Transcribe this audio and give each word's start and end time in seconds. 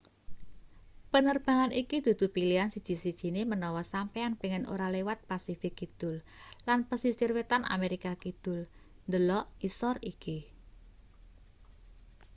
penerbangan 1.13 1.71
iki 1.81 1.97
dudu 2.05 2.25
pilihan 2.35 2.69
siji-sijine 2.73 3.41
menawa 3.51 3.81
sampeyan 3.93 4.33
pengin 4.39 4.65
ora 4.73 4.87
liwat 4.95 5.19
pasifik 5.29 5.73
kidul 5.79 6.15
lan 6.67 6.79
pesisir 6.89 7.29
wetan 7.37 7.63
amerika 7.75 8.11
kidul. 8.23 8.59
delok 9.11 9.45
ngisor 9.59 9.95
iki 10.11 10.37